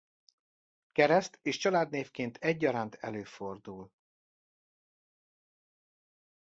[0.91, 3.91] Kereszt- és családnévként egyaránt előfordul.